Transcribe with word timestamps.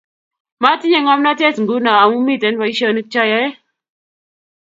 Matinye 0.61 0.99
komnatet 1.05 1.55
nguno 1.61 1.91
amu 2.03 2.17
miten 2.25 2.55
boisionik 2.59 3.07
chayae 3.13 3.49